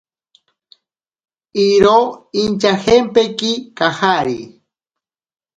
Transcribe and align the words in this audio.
Iro 1.67 1.97
inchajempeki 2.43 3.51
kajari. 3.77 4.39